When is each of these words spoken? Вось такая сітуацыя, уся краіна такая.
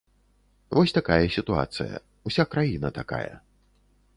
Вось 0.77 0.93
такая 0.95 1.17
сітуацыя, 1.35 1.99
уся 2.31 2.43
краіна 2.55 2.87
такая. 2.99 3.31